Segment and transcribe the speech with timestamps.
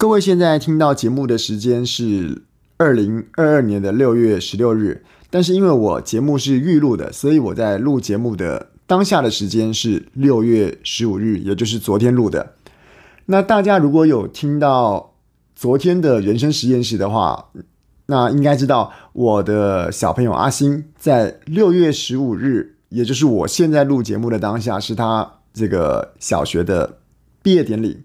[0.00, 2.44] 各位现在听到节目的时间是
[2.78, 12.54] 二零二二年的六月十六日，但是因为我节目是预录的，所以我在录节目的当下的时间是六月十五日，也就是昨天录的。
[13.26, 15.12] 那大家如果有听到
[15.54, 17.50] 昨天的人生实验室的话，
[18.06, 27.00] 那应该知道我的小朋友阿星在六月十五日，也就是我现在录节目的当下，是他这个小学的
[27.42, 28.04] 毕业典礼。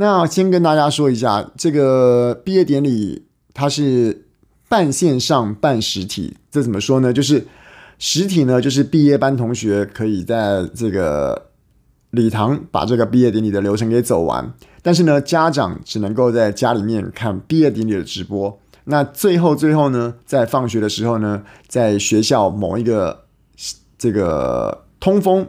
[0.00, 4.24] 那先跟大家说一下，这个毕业典礼它是
[4.66, 7.12] 半线上半实体，这怎么说呢？
[7.12, 7.46] 就是
[7.98, 11.50] 实体呢，就是毕业班同学可以在这个
[12.12, 18.58] 礼堂把这个毕业典礼的流程给走完，但是呢，家长只能够在家里面看毕业典礼的直播。
[18.84, 23.24] 那最后最后呢，在放学的时候呢，在学校某一个
[23.98, 25.46] 这个通风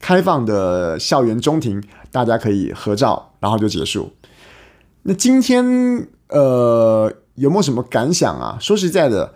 [0.00, 1.80] 开放的校园中庭，
[2.14, 3.32] 大家可以合照。
[3.40, 4.10] 然后就结束。
[5.02, 5.62] 那今天
[6.28, 8.56] 呃有没有什么感想啊？
[8.58, 9.34] 说实在的，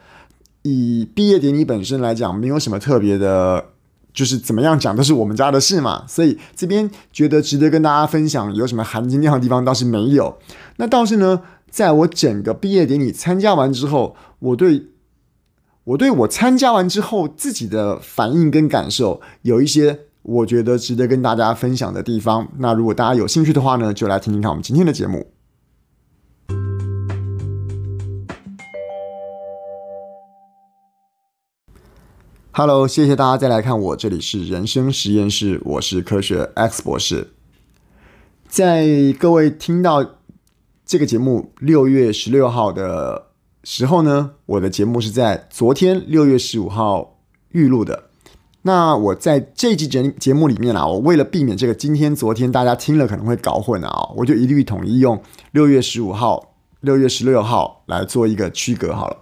[0.63, 3.67] 以毕业典礼本身来讲，没有什么特别的，
[4.15, 6.07] 就是怎么样讲都是我们家的事嘛。
[6.09, 10.39] 所以这边觉得值得跟大家分享，有什么含金量的地方倒是没有。
[10.79, 14.87] 那倒是呢，在我整个毕业典礼参加完之后，我对
[15.85, 20.08] 我对我参加完之后自己的反应跟感受有一些。
[20.29, 25.33] 我觉得值得跟大家分享的地方，那如果大家有兴趣的话呢，就来听听看我们今天的节目。
[32.53, 37.29] Hello，谢谢大家再来看我，这里是人生实验室，我是科学 X 博士。
[38.47, 38.87] 在
[39.19, 40.19] 各位听到
[40.85, 43.29] 这个节目六月十六号的
[43.65, 47.19] 时候呢，我的节目是在昨天六月十五号
[47.53, 48.08] 预录的。
[48.63, 59.17] 那我在这期节节目里面啊，我为了避免这个今天、昨天大家听了可能会搞混啊，我就一律统一用六月十五号、六月十六号来做一个区隔好了。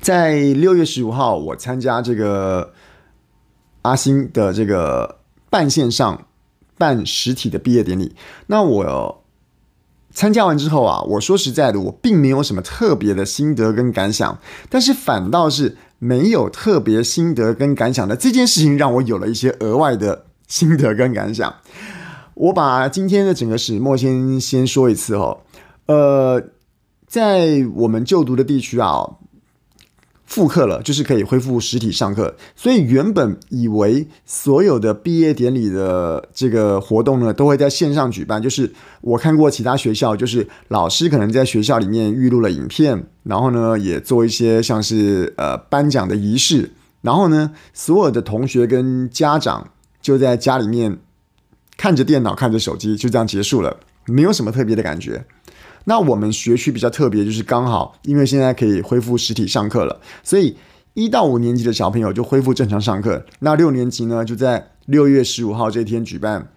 [0.00, 2.74] 在六月十五号，我参加这个
[3.82, 5.18] 阿星的这个
[5.48, 6.26] 半线上、
[6.76, 8.14] 半实体的毕业典礼。
[8.48, 9.24] 那我
[10.12, 15.78] 参加完之后啊，我说实在的，我并没有什么特别的心得跟感想，但是反倒是。
[15.98, 21.54] 没有特别心得跟感想的这件事情，让我有了一些额外的心得跟感想。
[22.34, 25.40] 我把今天的整个始末先先说一次哦。
[25.86, 26.42] 呃，
[27.06, 29.16] 在我们就读的地区啊。
[30.26, 32.36] 复课了，就是可以恢复实体上课。
[32.54, 38.42] 所以原本以为所有的毕业典礼的这个活动呢，都会在线上举办。
[38.42, 46.72] 就是我看过其他学校，就是老师可能在学校里面预录了影片，然后呢也做一些像是呃颁奖的仪式，
[47.02, 49.70] 然后呢所有的同学跟家长
[50.02, 50.98] 就在家里面
[51.76, 55.24] 看着电脑、看着手机，就这样结束了，没有什么特别的感觉。
[55.88, 60.56] 那我们学区比较特别，就是刚好因为现在可以恢复实体上课了，所以
[60.94, 63.24] 一到五年级的小朋友就恢复正常上课。
[63.38, 66.48] 那六年级呢，就在六月十五号这天举办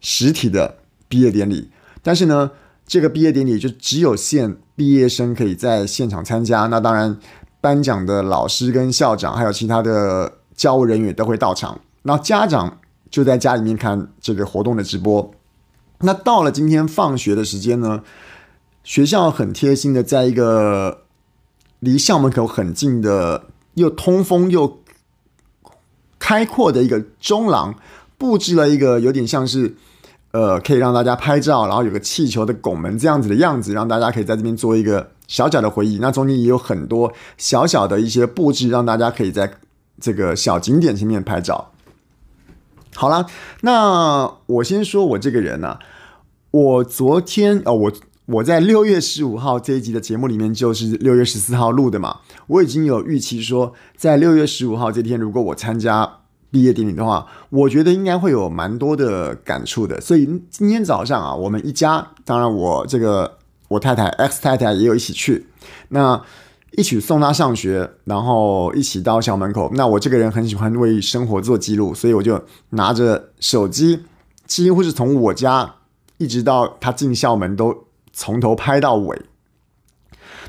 [0.00, 0.76] 实体的
[1.08, 1.70] 毕业典礼。
[2.02, 2.52] 但是呢，
[2.86, 6.66] 这个毕业典礼就只有限毕业生可以在现场参加。
[6.66, 7.18] 那当然，
[7.60, 11.80] 颁奖的老师跟校长还有其他的教务人员都会到场。
[12.02, 12.78] 那家长
[13.10, 15.34] 就在家里面看这个活动的直播。
[16.00, 18.02] 那到了今天放学的时间呢，
[18.88, 21.02] 学校很贴心的，在一个
[21.78, 23.44] 离校门口很近的、
[23.74, 24.80] 又通风又
[26.18, 27.74] 开阔的一个中廊，
[28.16, 29.76] 布置了一个有点像是
[30.30, 35.98] 呃，可以让大家拍照，然后有个气球的拱门这样子的样子，让大家可以在这边做一个小小的回忆。
[35.98, 39.52] 那中间也有很多小小的一些布置，让大家可以在
[40.00, 41.72] 这个小景点前面拍照。
[42.94, 43.26] 好了，
[43.60, 45.78] 那我先说我这个人呢、啊，
[46.52, 47.92] 我昨天哦，我。
[48.28, 52.18] 我在六月十五号这一集的节目里面，就是六月十四号录的嘛。
[52.46, 56.18] 我已经有预期说，在六月十五号这天，如果我参加
[56.50, 59.98] 毕业典礼的话，我觉得应该会有蛮多的感触的。
[59.98, 63.38] 所以今天早上啊，我们一家，当然我这个
[63.68, 65.46] 我太太 X 太太也有一起去，
[65.88, 66.22] 那
[66.72, 69.70] 一起送她上学，然后一起到校门口。
[69.72, 74.00] 那我这个人很喜欢为生活做记录，所以我就拿着手机，
[74.46, 75.76] 几乎是从我家
[76.18, 77.87] 一直到她进校门都。
[78.18, 79.22] 从头拍到尾。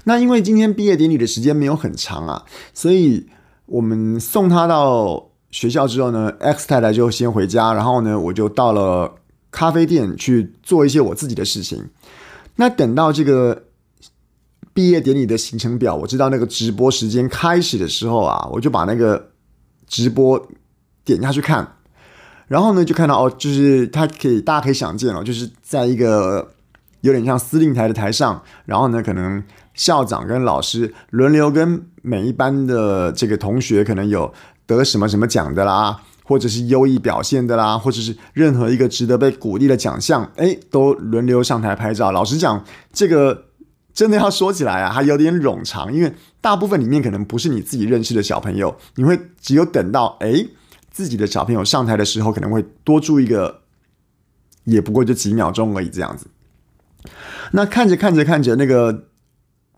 [0.06, 2.44] 那因为今天毕业典礼的时间没有很长啊，
[2.74, 3.27] 所以
[3.68, 9.13] 我们送他到学校之后呢，X 太太就先回家，然后呢，我就到了
[9.51, 11.88] 咖啡店去做一些我自己的事情。
[12.56, 13.66] 那等到这个
[14.74, 19.30] 毕业典礼的行程表，我知道那个直播时间开始的时候啊，我就把那个
[19.86, 20.44] 直播
[21.06, 21.75] 点下去看，
[22.48, 26.54] 然后呢，就看到哦，就是他可以，大家可以想见哦，就是在一个。
[27.01, 29.44] 有点像司令台的台上，然后呢，可能
[29.74, 34.34] 校长跟老师轮流跟每一班的这个同学，可能有
[34.66, 42.12] 得什么什么奖的啦，或者是优异表现的啦，或者是任何一个值得被鼓励的奖项，哎，都轮流上台拍照。
[42.12, 43.45] 老实讲，这个
[43.94, 50.45] 真的要说起来啊，还有点冗长，因为大部分里面可能不是你自己认识的小朋友，你会只有等到哎
[50.92, 53.62] 自己的小朋友上台的时候，可能会多注意一个。
[54.66, 56.28] 也不过就几秒钟而已，这样子。
[57.51, 59.06] 那看着看着看着，那个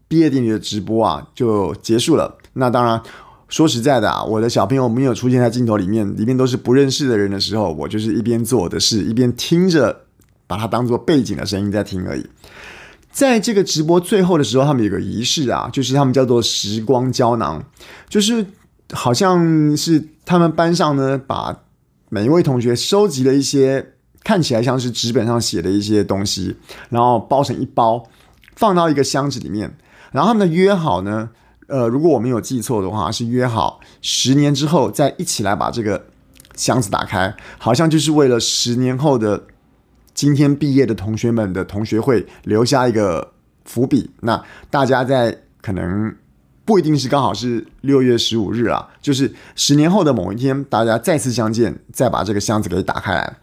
[0.07, 2.37] 毕业典礼的直播啊，就结束了。
[2.53, 3.01] 那当然，
[3.47, 10.01] 说实在的啊，我的小朋友没有出现在镜头里面，里面都是不认识的人的时候，我就是一边做我的事，一边听着，
[10.47, 12.25] 把它当做背景的声音在听而已。
[13.09, 17.63] 在这个直播最后的时候，他们有个仪式啊，就是他们叫做时光胶囊，
[18.09, 18.45] 就是
[18.91, 21.63] 好像是他们班上呢，把
[22.09, 23.93] 每一位同学收集了一些。
[24.23, 26.55] 看起来像是纸本上写的一些东西，
[26.89, 28.07] 然后包成一包，
[28.55, 29.75] 放到一个箱子里面。
[30.11, 31.29] 然后他们约好呢，
[31.67, 36.05] 呃，如果我没有记错的话，是约好十年之后再一起来把这个
[36.55, 39.45] 箱子打开，好像就是为了十年后的
[40.13, 43.31] 今天毕业的同学们的同学会留下一个
[43.63, 44.11] 伏笔。
[44.19, 46.13] 那大家在可能
[46.65, 53.37] 不一定是刚好是六月十五日啊，就是十年后的某一天，大家再次相见，再把这个箱子给打开来。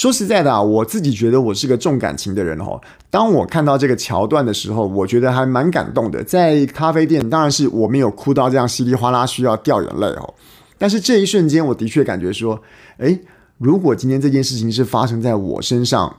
[0.00, 2.80] 说实在的啊，我自己觉得我是个重感情的人哦。
[3.10, 6.24] 当我看到这个桥段的时候，我觉得还蛮感动的。
[6.24, 10.32] 在咖啡店，当然是我没有哭到这样稀里哗啦需要掉眼泪哦。
[10.78, 12.62] 但是这一瞬间，我的确感觉说，
[12.96, 13.20] 诶，
[13.58, 16.16] 如果今天这件事情是发生在我身上，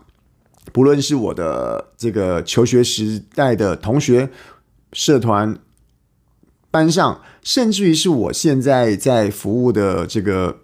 [0.72, 4.30] 不论是我的这个求学时代的同学、
[4.94, 5.58] 社团、
[6.70, 10.58] 班上，甚至于是我现在在服务的这个。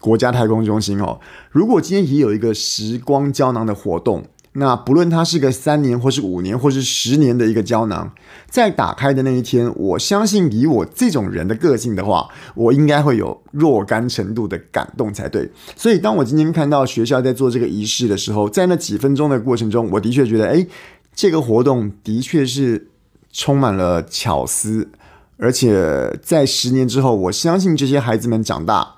[0.00, 1.20] 国家太空中心哦，
[1.50, 4.24] 如果今天也有一个时光胶囊的活动，
[4.54, 8.12] 那不论它是个三年或是五年或是十年的一个胶囊，
[8.48, 15.48] 在打开的那一天，我相信以我这种人的个性的话，我应该会有若干程度的感动才对。
[15.76, 20.66] 所以，当我今天看到学校在做这个仪式的时候，在那几分钟的过程中，我的确觉得，哎，
[21.14, 22.88] 这个活动的确是
[23.30, 24.88] 充满了巧思，
[25.36, 28.96] 而且在十年之后，我相信这些孩子们长大。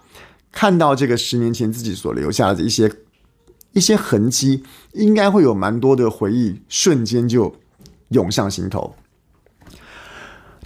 [0.52, 2.92] 看到这个十年前自己所留下的一些
[3.72, 4.62] 一些痕迹，
[4.92, 7.56] 应该会有蛮多的回忆，瞬间就
[8.10, 8.94] 涌上心头。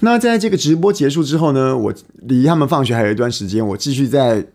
[0.00, 4.48] 那在这个直播结束之后呢，我离他们放学还有一段时间，我继续在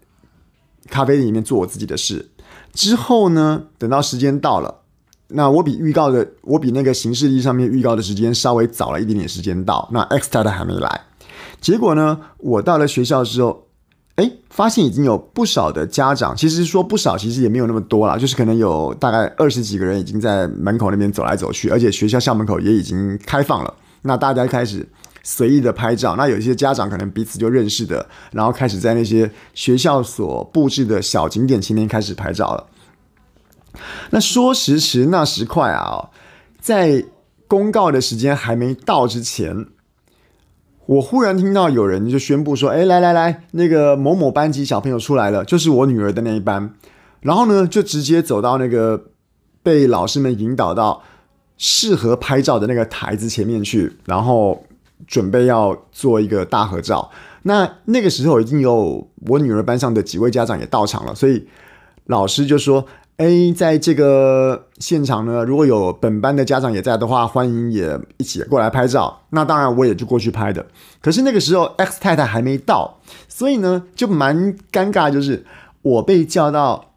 [0.90, 2.30] 咖啡店里面做我自己的事。
[2.74, 4.82] 之后呢，等到时间到了，
[5.30, 9.90] 那我比预告的，我比那个行事历上面预告的时间稍微早了一点点时间到。
[9.94, 11.02] 那 X 太太还没来，
[11.62, 13.70] 结果呢，我到了学校之后。
[14.16, 23.74] 哎，发现已经有不少的家长，其实说不少，其实也没有那么多啦，就是可能有大概二十几个人已经在门口那边走来走去，而且学校校门口也已经开放了。
[24.02, 24.88] 那大家开始
[25.24, 32.68] 随意的拍照，那有一些家长可能彼此就认识的，然后开始在那些学校所布置的小景点前面开始拍照了。
[34.10, 36.10] 那说时迟，那时快啊，
[36.60, 37.06] 在
[37.48, 39.68] 公告的时间还没到之前。
[40.86, 46.74] 我忽然听到有人就宣布说：“哎，来来来，那个某某班级小朋友出来了，就是我女儿的那一班。”
[47.22, 49.06] 然后呢，就直接走到那个
[49.64, 51.02] 被老师们引导到
[51.58, 54.64] 适合拍照的那个台子前面去，然后
[55.08, 57.10] 准备要做一个大合照。
[57.44, 61.48] 那那个时候已经有我女儿班上的几位家长也到场了，所以
[62.06, 62.86] 老师就说。
[63.22, 69.22] 哎，在这个现场呢，如果有本班的家长也在的话，欢迎也一起过来拍照。
[69.30, 70.66] 那当然，我也就过去拍的。
[71.04, 72.98] 可是那个时候，X 太太还没到，
[73.28, 75.12] 所以呢，就蛮尴尬。
[75.12, 75.46] 就是
[75.84, 76.94] 我被叫到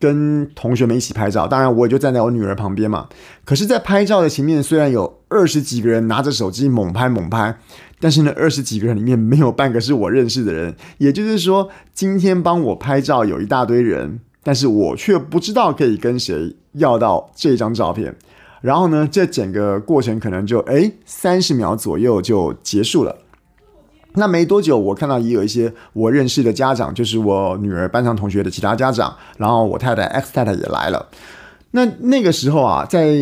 [0.00, 3.06] 跟同学们一起拍照，当然我也就站在我女儿旁边嘛。
[3.44, 7.58] 可是，在拍照的前面，虽然有二十几个人拿着手机猛拍猛拍，
[8.00, 10.74] 但是呢，二十几个人里面没有半个是我认识的人。
[10.96, 14.20] 也就是说，今天帮我拍照有一大堆人。
[14.42, 18.14] 但是我却不知道可以跟谁要到这张照片，
[18.62, 23.16] 然后呢，这整个过程可能就诶三十秒左右就结束了。
[24.14, 31.08] 那没多久，我看到也有一些我认识的家长，就是我女儿班上同学的其他家长，然后我太太 X 太太也来了。
[31.72, 33.16] 那那个时候啊，在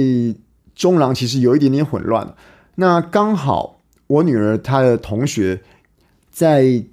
[0.75, 2.35] 中廊其实有一点点混乱。
[2.77, 5.63] 那刚好我女儿她的同学
[6.31, 6.85] 在。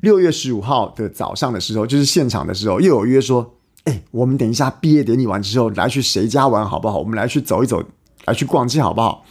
[0.00, 6.98] 六月十五号的早上的时候，就是现场的时候，又有约说，哎，我们等一下毕业典礼完之后来去谁家玩好不好？
[6.98, 7.82] 我们来去走一走，
[8.26, 9.24] 来去逛街好不好？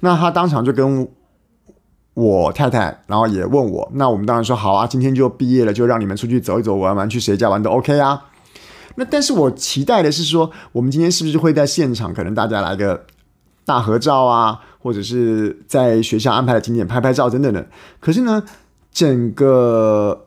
[0.00, 1.08] 那他当场就跟
[2.14, 8.26] 我太太，然后也问我，那我们当然说好啊，今天就毕业了，就让你们出去走一走，玩玩，去谁家玩都 OK 啊。
[8.96, 13.06] 那但是我期待的是说，我们今天是不是会在现场，可能大家来个
[13.64, 17.66] 大合照啊，或者是在学校安排的景点拍拍照等等的。
[18.00, 18.42] 可是呢，
[18.92, 20.26] 整个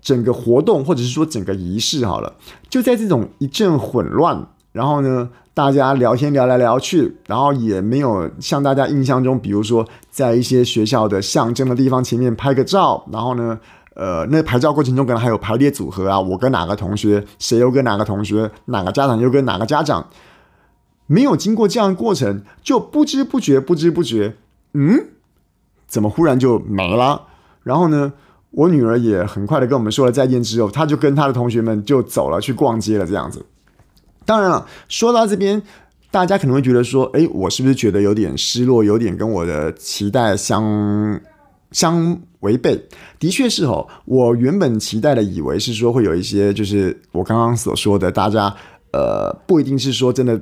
[0.00, 2.34] 整个活动或者是说整个仪式好了，
[2.68, 13.58] 就在这种一阵混乱，然后呢，大家聊天聊来聊去，然后也没有像大家印象中，比如说在一些学校的象征的地方前面拍个照，然后呢。
[13.98, 20.10] 呃，那拍照过程中可能还有排列组合啊，我跟哪个同学，谁又跟哪个同学，哪个家长又跟哪个家长，
[21.06, 24.36] 没有经过这样的过程，就不知不觉，不知不觉，
[24.74, 25.06] 嗯，
[25.88, 27.25] 怎么忽然就没了？
[27.66, 28.12] 然后呢，
[28.52, 33.44] 我女儿也很快的跟我们说了再见之后，她就跟她的同学们就走了，去逛街了，这样子。
[34.24, 35.60] 当然了，说到这边，
[36.12, 41.20] 大家可能会觉得说，诶，我是不是觉得有点失落，有点跟我的期待相
[41.72, 42.80] 相违背，
[43.18, 43.84] 的确是哦。
[44.04, 48.54] 我原本期待的，以为是说会有一些，就是我刚刚所说的，大家
[48.92, 50.40] 呃，不一定是说真的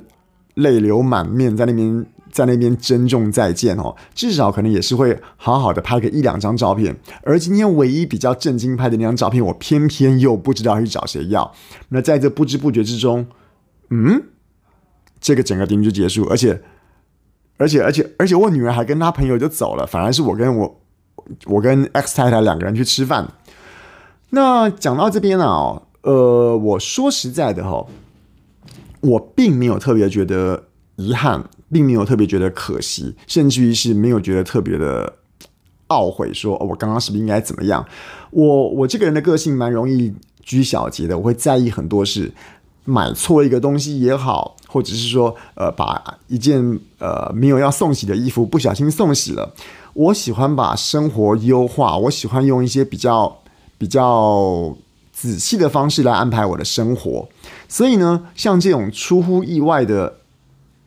[0.53, 2.05] 泪流满面在那边
[2.35, 6.93] 在那边珍重再见哦，至少可能也是会好好的拍个一两张照片。
[7.23, 11.49] 而今天唯一比较震惊拍的那张照片，我偏偏又不知道去找谁要。
[11.87, 13.25] 那在这不知不觉之中，
[13.89, 14.21] 嗯，
[15.21, 16.61] 这个整个节目就结束，而且
[17.55, 20.81] 而且而且而且我女儿还跟她朋友就走了，反而是我跟我。
[21.45, 23.27] 我跟 X 太太两个人去吃饭。
[24.29, 27.83] 那讲到这边呢，哦，呃，我说实在的哈，
[29.01, 30.65] 我并没有特别觉得
[30.97, 35.13] 遗憾，并没有特别觉得可惜，甚至于是没有觉得特别的
[35.89, 37.85] 懊悔，说哦我刚刚是不是应该怎么样？
[38.31, 42.31] 我我这个人的个性蛮容易拘小节的，我会在意很多事，
[42.83, 49.53] 买错一个东西也好，或者是说呃，把一件呃没有要送洗的衣服不小心送洗了。
[49.93, 53.37] 我喜欢把生活优化，我喜欢用一些比较
[53.77, 54.75] 比较
[55.13, 57.27] 仔细的方式来安排我的生活。
[57.67, 60.17] 所以呢，像这种出乎意外的，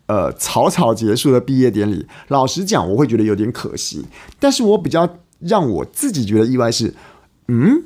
[0.09, 4.05] 呃，草草结束的毕业典礼，老实讲，我会觉得有点可惜。
[4.41, 6.95] 但是我比较让我自己觉得意外是，
[7.47, 7.85] 嗯，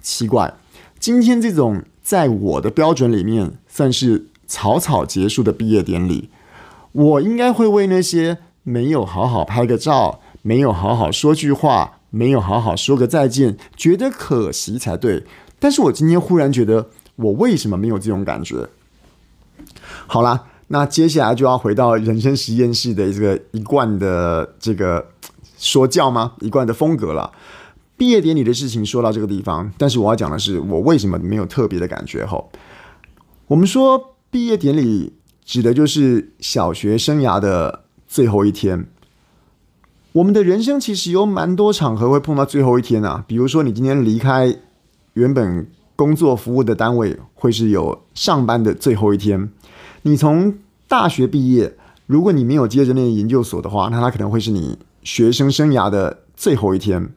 [0.00, 0.54] 奇怪，
[1.00, 6.30] 今天这种在我的标准里面算是草草结束的毕业典礼，
[6.92, 10.20] 我应该会为那些没有好好拍个照。
[10.44, 15.22] 没有好好说句话，没有好好说个再见，觉得可惜才对。
[15.60, 18.68] 但是我今天忽然觉得，我为什么没有这种感觉？
[20.08, 25.06] 好啦，那接下来就要回到人生实验室的这个一贯的这个
[25.58, 26.32] 说教吗？
[26.40, 27.30] 一贯的风格了。
[27.98, 32.24] 毕业典礼的事情说到这个地方，但是我要讲的是，我为什么没有特别的感觉？
[32.24, 32.50] 吼，
[33.48, 35.12] 我们说毕业典礼
[35.44, 38.86] 指的就是小学生涯的最后一天。
[40.12, 44.56] 我们的人生其实有蛮多场合会碰到最后一天啊，比如说你今天离开
[45.12, 49.50] 原本工作服务的单位，会是有上班的最后一天。
[50.02, 50.54] 你从
[50.88, 57.10] 大学毕业，如果你没有接着念研究所的话，那它可能会是你学生生涯的最后一天。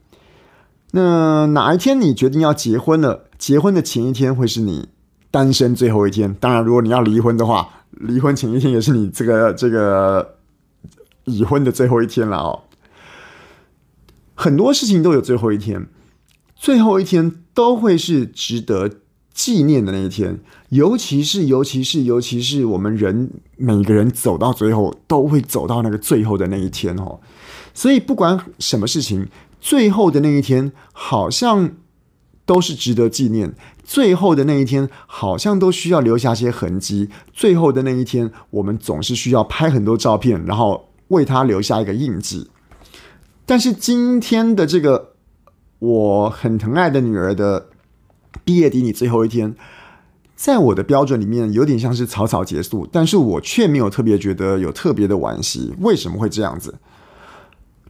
[0.92, 3.24] 那哪一天你决定要结婚了？
[3.36, 4.88] 结婚的前一天会是你
[5.30, 6.32] 单身最后一天。
[6.34, 10.36] 当然，如果你要离婚的话，离婚前一天也是你这个这个
[11.24, 12.62] 已婚的最后一天了哦。
[14.34, 15.86] 很多事情都有最后一天，
[16.54, 18.90] 最后一天都会是值得
[19.36, 20.40] 纪念的那一天，
[20.70, 27.20] 尤其是尤其是尤其是我们人每个人走到最后都会走到那个最后的那一天哦，
[27.74, 29.28] 所以不管什么事情，
[29.60, 31.72] 最后的那一天好像
[32.46, 42.48] 都是值得纪念，最后的那一天好像都需要留下些痕迹，最后的那一天我们总是需要拍很多照片，然后为它留下一个印记。
[43.44, 45.12] 但是今天的这个
[45.78, 47.68] 我很疼爱的女儿的
[48.44, 49.54] 毕业典礼最后一天，
[50.34, 55.74] 在我的标准里面有点像是草草结束，但是我却没有特别觉得有特别的惋惜。
[55.80, 56.74] 为什么会这样子？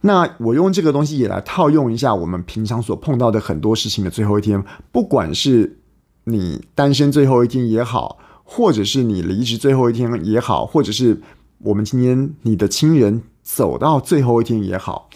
[0.01, 5.79] 那我用这个东西也来套用一下我们平常所碰到的很多事情的最后一天，不管是
[6.25, 11.19] 你单身最后一天也好，或者是你离职最后一天也好，或者是
[11.59, 15.09] 我们今天你的亲人走到最后一天也好。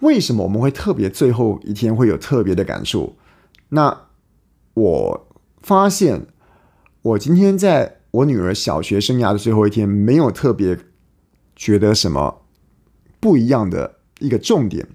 [0.00, 3.14] 为什么我们会特别最后一天会有特别的感触？
[3.68, 3.96] 那
[4.74, 5.26] 我
[5.60, 6.26] 发现，
[7.02, 10.78] 我今天在我女儿小学生涯的最后一天，没有特别
[11.54, 12.42] 觉得什么
[13.20, 14.88] 不一样的一个重点。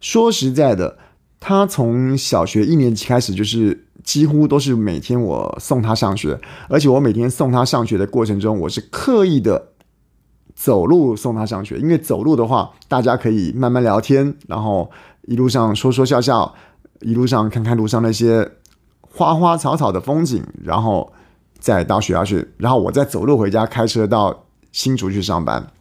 [0.00, 0.98] 说实在的，
[1.40, 9.72] 她从小学一年级开始，就是几乎都是每天我送她上学，而且我每天送她上学的过程中，我是刻意的。
[10.54, 14.90] 走路送他上学，因为走路的话，大家可以慢慢聊天，然后
[15.22, 16.52] 一路上说说笑笑，
[16.98, 18.50] 一路上看看路上那些
[19.18, 21.12] 花花草草的风景，然后
[21.58, 25.72] 再到学校去，然后我再走路回家，开车到新竹去上班。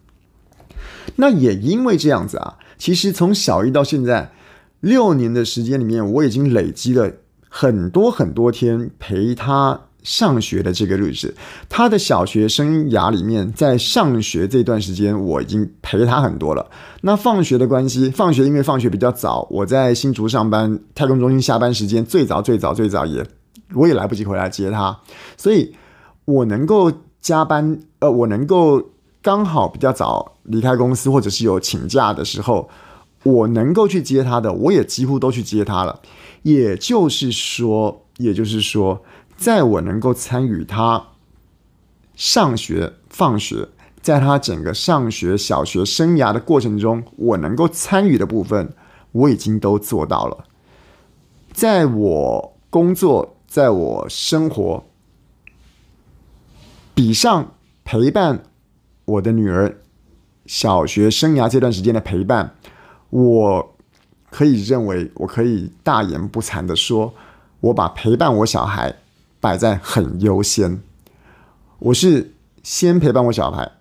[1.17, 4.31] 那也因为这样子啊，其实从小一到现在
[4.79, 7.11] 六年的时间里面，我已经累积了
[7.47, 11.35] 很多很多天陪他上学的这个日子。
[11.67, 16.65] 他的小学生涯里面，在上学这段时间，我已经陪他很多了。
[17.01, 23.25] 那放学的关系，放学因为放学比较早，我在新竹上班，太空中心下班时间最早最早最早也
[23.73, 24.97] 我也来不及回来接他，
[25.35, 25.75] 所以
[26.23, 28.89] 我能够加班，呃，我能够。
[29.19, 32.69] 刚好比较早离开公司，或者是有请假的时候，
[33.23, 35.99] 我能够去接他的，我也几乎都去接他了。
[36.43, 39.03] 也就是说，也就是说，
[39.37, 41.09] 在我能够参与他
[42.15, 43.69] 上学、放学，
[44.01, 48.73] 在他整个上学小学生涯的过程中，我能够参与的部分，
[49.11, 50.45] 我已经都做到了。
[51.53, 54.83] 在我工作，在我生活，
[56.93, 57.53] 比上
[57.85, 58.43] 陪伴。
[59.05, 59.77] 我的女儿
[60.45, 62.55] 小学生涯这段时间的陪伴，
[63.09, 63.75] 我
[64.29, 67.13] 可以认为，我可以大言不惭的说，
[67.61, 68.93] 我把陪伴我小孩
[69.39, 70.81] 摆在很优先。
[71.79, 73.71] 我是先陪伴我小孩，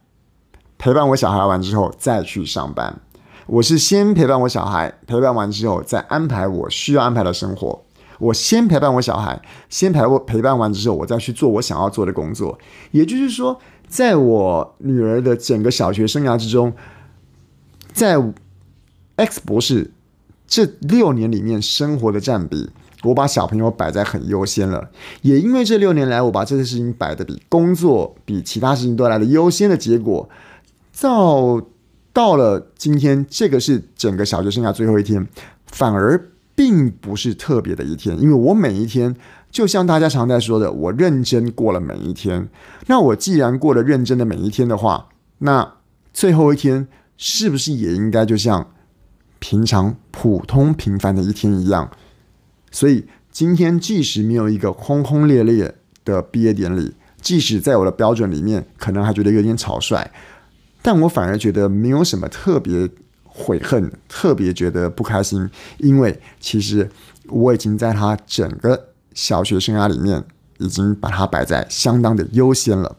[0.79, 3.01] 陪伴我小孩完之后再去上班。
[3.47, 7.83] 我是先陪伴我小孩，陪伴完之后再安排我需要安排的生活。
[8.19, 12.59] 我先陪伴我小孩，先陪我陪伴完之后，我再去做我想要做的工作。
[12.91, 13.61] 也就是说。
[13.89, 16.73] 在我女儿的整个小学生涯之中，
[17.93, 18.21] 在
[19.15, 19.93] X 博士
[20.49, 22.69] 这六年里面生活的占比，
[23.07, 24.91] 我把小朋友摆在很优先了。
[25.23, 30.29] 也因为这六年来，我把这个事情摆得比工作、比其他事情都来的优先的结果，
[31.01, 31.63] 到
[32.13, 35.27] 到了今天，这个是整个小学生涯最后一天，
[35.67, 39.15] 反而并不是特别的一天，因为我每一天。
[39.49, 42.47] 就像大家常在说的，我认真过了每一天。
[42.89, 45.09] 那我既然过了认真的每一天的话，
[45.39, 45.77] 那
[46.13, 46.87] 最后一天
[47.17, 48.73] 是不是也应该就像
[49.39, 51.91] 平常普通平凡的一天一样？
[52.71, 55.75] 所以今天即使没有一个轰轰烈烈
[56.05, 60.11] 的毕业典礼，即使在我的标准里面可能还觉得有点草率，
[60.83, 62.89] 但我反而觉得没有什么特别
[63.25, 65.49] 悔恨，特别觉得不开心，
[65.79, 66.91] 因为其实
[67.29, 68.89] 我已经在他整个。
[69.17, 70.23] 小学生涯里面
[70.59, 72.99] 已经把它摆在相当的优先了，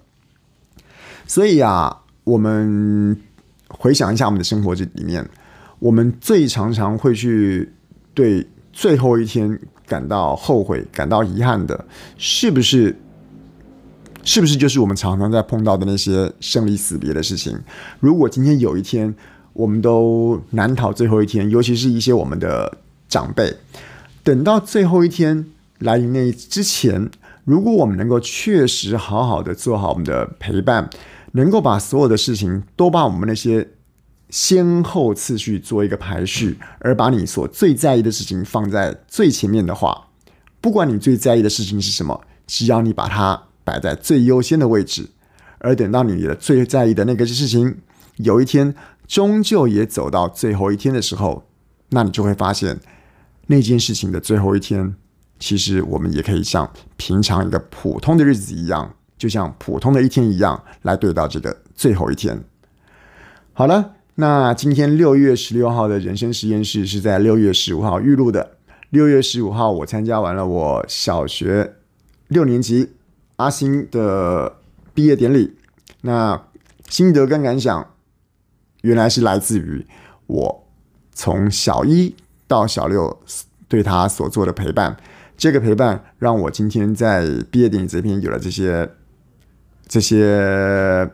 [1.28, 3.16] 所以啊，我们
[3.68, 5.30] 回想一下我们的生活这里面，
[5.78, 7.72] 我们最常常会去
[8.16, 8.48] 对
[8.78, 11.84] 最后一天感到后悔、感到遗憾的，
[12.16, 12.96] 是不是？
[14.24, 17.58] 是不是就是我们常常在碰到的那些生离死别的事情？
[18.00, 19.16] 如果今天有一天
[19.54, 22.78] 我们都难逃最后一天，尤其是一些我们的
[23.10, 23.52] 长辈，
[24.24, 25.48] 等到最后一天。
[25.80, 27.10] 来临那之前，
[27.46, 30.88] 如果我们能够确实好好的做好我们的陪伴，
[31.32, 33.68] 能够把所有的事情都把我们那些
[34.30, 40.10] 先后次序做一个排序，而把你所最在意的事情放在最前面的话，
[40.60, 45.10] 不管你最在意的事情是什么，只要你把它摆在最优先的位置，
[45.60, 47.80] 而等到你的最在意的那个事情
[48.18, 48.76] 有一天
[49.08, 51.48] 终究也走到最后一天的时候，
[51.90, 52.80] 那你就会发现
[53.48, 54.96] 那件事情的最后一天。
[55.40, 62.44] 其实我们也可以像平常一个普通的日子一样，就像普通的一天一样来对到这个最后一天。
[63.54, 68.58] 好了，那今天六月十六号的人生实验室是在六月十五号预录的。
[68.90, 71.76] 六月十五号我参加完了我小学
[72.28, 72.94] 六年级
[73.36, 74.58] 阿星的
[74.96, 75.56] 毕业典礼，
[76.02, 76.48] 那
[76.90, 77.94] 心得跟感想
[78.82, 79.86] 原来是来自于
[80.26, 80.68] 我
[81.14, 82.16] 从小一
[82.48, 83.22] 到小六
[83.68, 84.98] 对他所做的陪伴。
[85.38, 88.90] 这个陪伴让我今天在毕业典礼这边有了这些、
[89.88, 91.08] 这些、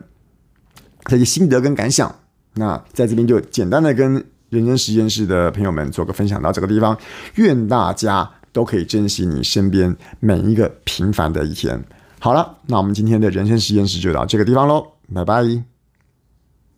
[1.04, 2.20] 这些心得跟感想。
[2.54, 6.96] 那在这边就简单的跟人生实验室的朋友们做个分享到这个地方。
[7.34, 11.82] 愿大家都可以珍惜你身边每一个平凡的一天。
[12.20, 15.73] 好了，那我们今天的人生实验室就到这个地方喽，拜拜。